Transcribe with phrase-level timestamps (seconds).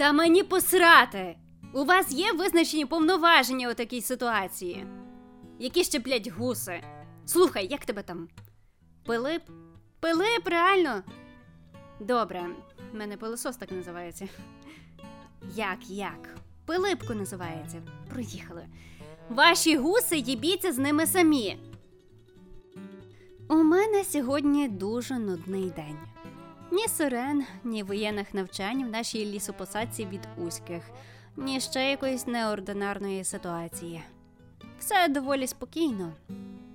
[0.00, 1.36] Та мені посрати!
[1.74, 4.86] У вас є визначені повноваження у такій ситуації.
[5.58, 6.82] Які ще, блядь, гуси?
[7.26, 8.28] Слухай, як тебе там?
[9.06, 9.42] Пилип?
[10.00, 11.02] Пилип, реально?
[12.00, 12.46] Добре,
[12.92, 14.28] в мене пилосос так називається.
[15.54, 16.38] Як, як?
[16.66, 17.82] Пилипко називається.
[18.10, 18.66] Проїхали.
[19.28, 21.58] Ваші гуси їбіться з ними самі.
[23.48, 25.98] У мене сьогодні дуже нудний день.
[26.72, 30.82] Ні сирен, ні воєнних навчань в нашій лісопосадці від узьких,
[31.36, 34.02] ні ще якоїсь неординарної ситуації.
[34.78, 36.12] Все доволі спокійно.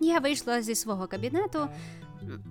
[0.00, 1.68] Я вийшла зі свого кабінету.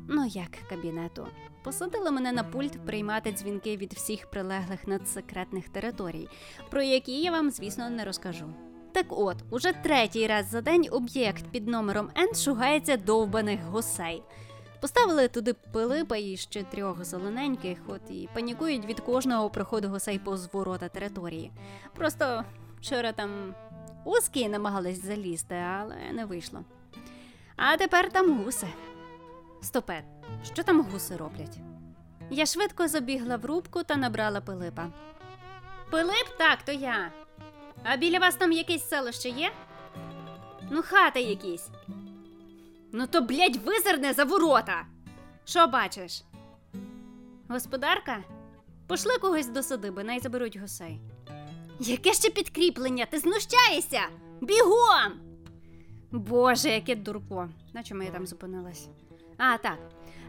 [0.09, 1.27] Ну, як кабінету?
[1.63, 6.29] Посадили мене на пульт приймати дзвінки від всіх прилеглих надсекретних територій,
[6.69, 8.45] про які я вам, звісно, не розкажу.
[8.91, 14.23] Так от, уже третій раз за день об'єкт під номером N шугається довбаних гусей.
[14.83, 20.49] Поставили туди Пилипа і ще трьох зелененьких, от і панікують від кожного приходу гусей повз
[20.53, 21.51] ворота території.
[21.95, 22.43] Просто
[22.79, 23.55] вчора там
[24.05, 26.63] узкі намагались залізти, але не вийшло.
[27.55, 28.67] А тепер там гуси.
[29.61, 30.03] Стопе,
[30.53, 31.57] що там гуси роблять?
[32.29, 34.87] Я швидко забігла в рубку та набрала Пилипа.
[35.91, 37.11] Пилип, так, то я.
[37.83, 39.51] А біля вас там якесь селище є?
[40.71, 41.69] Ну, хата якісь.
[42.95, 44.85] Ну то, блядь, визирне за ворота.
[45.45, 46.23] Що бачиш?
[47.49, 48.23] Господарка?
[48.87, 50.99] Пошли когось до садиби, най заберуть гусей.
[51.79, 53.05] Яке ще підкріплення?
[53.05, 54.01] Ти знущаєшся?
[54.41, 55.11] Бігом!
[56.11, 57.49] Боже, яке дурко.
[57.73, 58.87] На чому я там зупинилась?
[59.37, 59.77] А, так.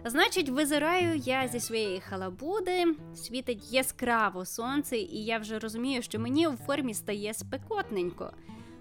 [0.05, 2.85] Значить, визираю я зі своєї халабуди,
[3.15, 8.33] світить яскраво сонце, і я вже розумію, що мені у формі стає спекотненько.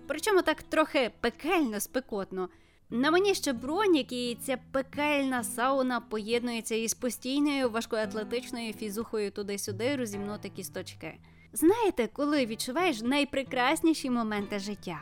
[0.08, 2.50] Причому так трохи пекельно спекотно.
[2.90, 10.50] На мені ще бронік, і ця пекельна сауна поєднується із постійною важкоатлетичною фізухою туди-сюди розімнути
[10.50, 11.14] кісточки.
[11.54, 15.00] Знаєте, коли відчуваєш найпрекрасніші моменти життя?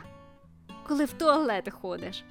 [0.88, 2.24] Коли в туалет ходиш.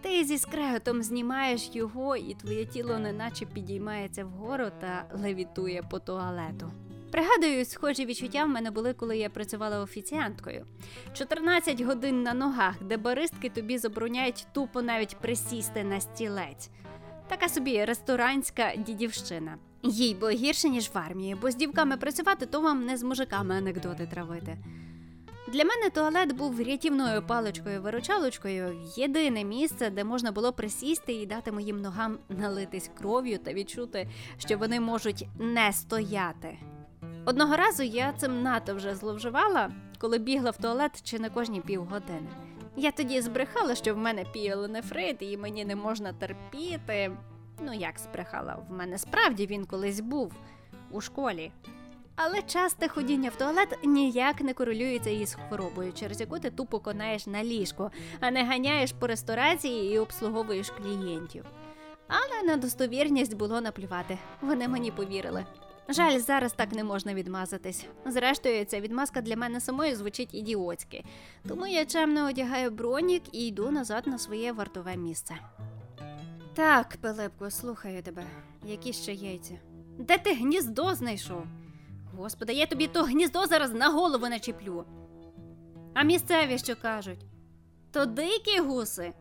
[0.00, 6.72] Ти зі скреготом знімаєш його, і твоє тіло неначе підіймається вгору та левітує по туалету.
[7.16, 10.66] Пригадую, схожі відчуття в мене були, коли я працювала офіціанткою.
[11.12, 16.70] 14 годин на ногах, де баристки тобі забороняють тупо навіть присісти на стілець.
[17.28, 19.58] Така собі ресторанська дідівщина.
[19.82, 23.54] Їй бо гірше, ніж в армії, бо з дівками працювати, то вам не з мужиками
[23.54, 24.58] анекдоти травити.
[25.48, 31.80] Для мене туалет був рятівною паличкою-виручалочкою, єдине місце, де можна було присісти і дати моїм
[31.80, 36.58] ногам налитись кров'ю та відчути, що вони можуть не стояти.
[37.28, 42.28] Одного разу я цим надто вже зловживала, коли бігла в туалет чи не кожні півгодини.
[42.76, 47.16] Я тоді збрехала, що в мене піелонефрит і мені не можна терпіти.
[47.60, 50.32] Ну як збрехала, в мене справді він колись був
[50.90, 51.52] у школі.
[52.16, 57.26] Але часте ходіння в туалет ніяк не корелюється із хворобою, через яку ти тупо конаєш
[57.26, 61.44] на ліжко, а не ганяєш по ресторації і обслуговуєш клієнтів.
[62.08, 64.18] Але на достовірність було наплювати.
[64.40, 65.46] Вони мені повірили.
[65.88, 67.86] Жаль, зараз так не можна відмазатись.
[68.06, 71.04] Зрештою, ця відмазка для мене самої звучить ідіотськи.
[71.48, 75.34] Тому я чемно одягаю бронік і йду назад на своє вартове місце.
[76.54, 78.22] Так, Пилипко, слухаю тебе.
[78.64, 79.54] Які ще яйця?
[79.98, 81.42] Де ти гніздо знайшов?
[82.16, 84.84] Господи, я тобі то гніздо зараз на голову начеплю.
[85.94, 87.24] А місцеві що кажуть?
[87.92, 89.12] То дикі гуси.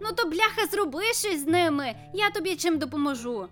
[0.00, 3.48] Ну то бляха зроби щось з ними, я тобі чим допоможу.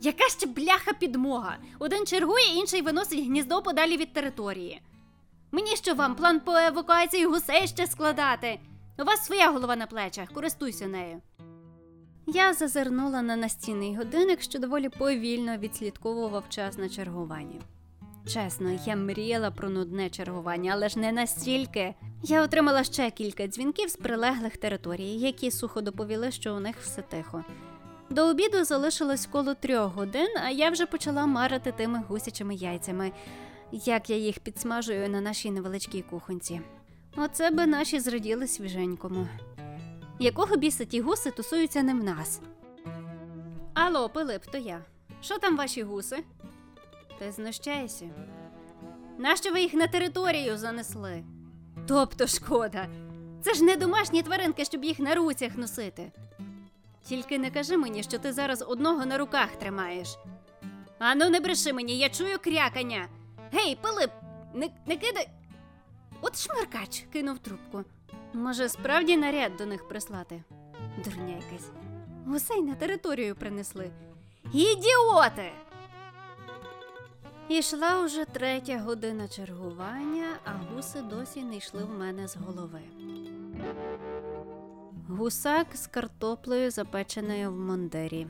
[0.00, 1.56] Яка ще бляха підмога?
[1.78, 4.82] Один чергує, інший виносить гніздо подалі від території.
[5.52, 8.58] Мені що вам план по евакуації гусей ще складати?
[8.98, 11.20] У вас своя голова на плечах, користуйся нею.
[12.26, 17.60] Я зазирнула на настінний годинник, що доволі повільно відслідковував час на чергування.
[18.26, 21.94] Чесно, я мріяла про нудне чергування, але ж не настільки.
[22.22, 27.02] Я отримала ще кілька дзвінків з прилеглих територій, які сухо доповіли, що у них все
[27.02, 27.44] тихо.
[28.10, 33.12] До обіду залишилось коло трьох годин, а я вже почала марити тими гусячими яйцями,
[33.72, 36.60] як я їх підсмажую на нашій невеличкій кухонці.
[37.16, 39.28] Оце би наші зраділи свіженькому.
[40.18, 42.40] Якого біса ті гуси тусуються не в нас?
[43.74, 44.84] Алло, Пилип, то я.
[45.20, 46.24] Що там ваші гуси?
[47.18, 48.10] Ти знущаєшся?
[49.18, 51.24] Нащо ви їх на територію занесли?
[51.88, 52.86] Тобто шкода.
[53.42, 56.12] Це ж не домашні тваринки, щоб їх на руцях носити.
[57.04, 60.18] Тільки не кажи мені, що ти зараз одного на руках тримаєш.
[60.98, 63.08] Ану, не бреши мені, я чую крякання.
[63.52, 64.10] Гей, Пилип,
[64.54, 65.28] не, не кидай.
[66.20, 67.84] От шмаркач кинув трубку.
[68.32, 70.42] Може, справді наряд до них прислати?
[71.04, 71.70] Дурня якась.
[72.26, 73.90] Гусей на територію принесли.
[74.52, 75.52] Ідіоти!
[77.48, 82.80] Ішла уже третя година чергування, а гуси досі не йшли в мене з голови.
[85.12, 88.26] Гусак з картоплею, запеченою в мондирі,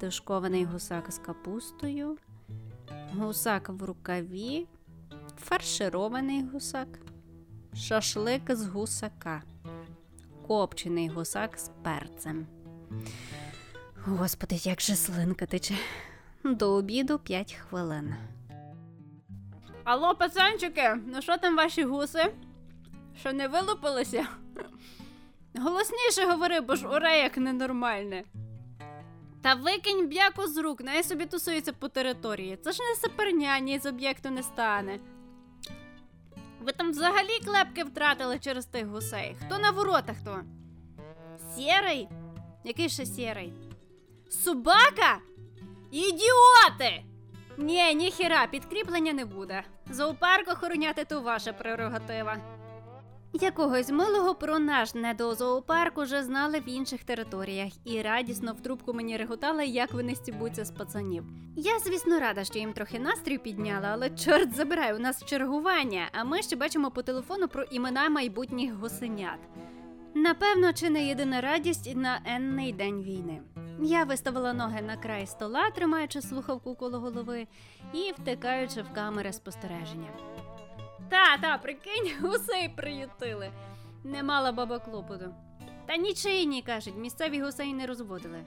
[0.00, 2.16] тушкований гусак з капустою,
[3.18, 4.66] гусак в рукаві,
[5.38, 6.88] фарширований гусак,
[7.74, 9.42] шашлик з гусака,
[10.46, 12.46] копчений гусак з перцем.
[14.04, 15.74] Господи, як же слинка тече.
[16.44, 18.14] До обіду 5 хвилин.
[19.84, 22.32] Алло, пацанчики, ну що там ваші гуси?
[23.20, 24.26] Що не вилупилися?
[25.54, 28.24] Голосніше говори, бо ж оре як ненормальне.
[29.42, 32.56] Та викинь б'яку з рук, най собі тусується по території.
[32.56, 34.98] Це ж не саперня, з об'єкту не стане.
[36.60, 39.36] Ви там взагалі клепки втратили через тих гусей.
[39.46, 40.40] Хто на воротах то?
[41.56, 42.08] Сірий?
[42.64, 43.52] Який ще сірий?
[44.30, 45.18] Собака?
[45.90, 47.04] Ідіоти!
[47.58, 49.62] Ні, ніхіра, підкріплення не буде.
[49.90, 52.36] Зоопарк охороняти то ваша прерогатива.
[53.32, 59.16] Якогось милого про наш недозоопарк уже знали в інших територіях і радісно в трубку мені
[59.16, 61.24] реготали, як вони стібуться з пацанів.
[61.56, 66.24] Я, звісно, рада, що їм трохи настрій підняла, але чорт забирай, у нас чергування, а
[66.24, 69.38] ми ще бачимо по телефону про імена майбутніх гусенят.
[70.14, 73.40] Напевно, чи не єдина радість на енний день війни.
[73.82, 77.46] Я виставила ноги на край стола, тримаючи слухавку коло голови
[77.92, 80.08] і втикаючи в камери спостереження.
[81.10, 83.50] Та, та, прикинь, гусей приютили.
[84.04, 85.34] Не мала баба клопоту.
[85.86, 88.44] Та нічийні, кажуть, місцеві гусей не розводили.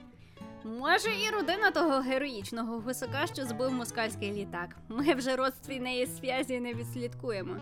[0.64, 4.76] Може, і родина того героїчного гусака, що збив москальський літак.
[4.88, 7.56] Ми вже родстві неї зв'язі не відслідкуємо.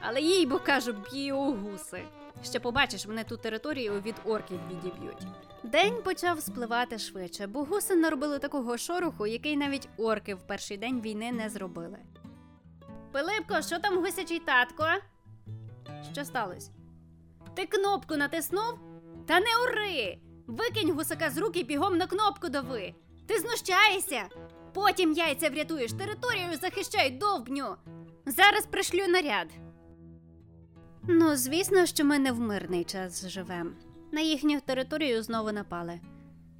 [0.00, 2.02] Але їй бо кажу, біогуси.
[2.44, 5.26] Ще побачиш, вони ту територію від орків відіб'ють.
[5.62, 11.00] День почав спливати швидше, бо гуси наробили такого шороху, який навіть орки в перший день
[11.00, 11.98] війни не зробили.
[13.14, 14.84] Пилипко, що там гусячий татко?
[16.12, 16.70] Що сталося?
[17.54, 18.78] Ти кнопку натиснув?
[19.26, 20.18] Та не ури!
[20.46, 22.94] Викинь гусака з рук і бігом на кнопку дави.
[23.26, 24.22] Ти знущаєшся?
[24.72, 27.76] Потім яйця врятуєш, територію захищай довбню.
[28.26, 29.48] Зараз пришлю наряд.
[31.08, 33.70] Ну, звісно, що ми не в мирний час живемо.
[34.12, 36.00] На їхню територію знову напали.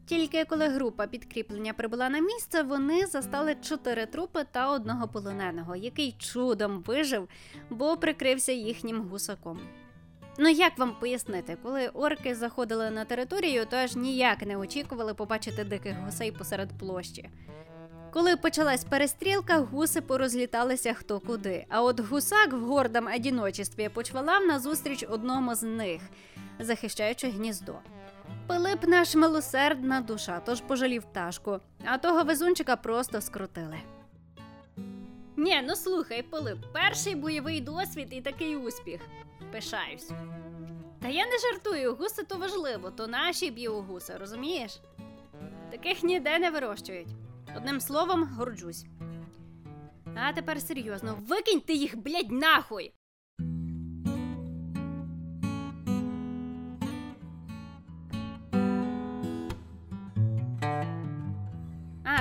[0.07, 6.13] Тільки коли група підкріплення прибула на місце, вони застали чотири трупи та одного полоненого, який
[6.13, 7.29] чудом вижив,
[7.71, 9.61] бо прикрився їхнім гусаком.
[10.39, 15.65] Ну як вам пояснити, коли орки заходили на територію, то аж ніяк не очікували побачити
[15.65, 17.31] диких гусей посеред площі.
[18.13, 21.67] Коли почалась перестрілка, гуси порозліталися хто куди.
[21.69, 26.03] А от гусак в гордом одіночестві почвалав назустріч одному з них,
[26.59, 27.75] захищаючи гніздо.
[28.47, 33.79] Пилип наш милосердна душа, тож пожалів пташку, а того везунчика просто скрутили.
[35.37, 39.01] Ні, ну слухай, Пилип, перший бойовий досвід і такий успіх.
[39.53, 40.11] Пишаюсь.
[41.03, 44.81] Та я не жартую, гуси то важливо, то наші біогуси, розумієш?
[45.71, 47.09] Таких ніде не вирощують.
[47.57, 48.85] Одним словом, горджусь.
[50.17, 52.93] А тепер серйозно, викинь ти їх, блядь, нахуй!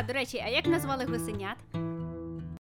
[0.07, 1.57] До речі, а як назвали гусенят?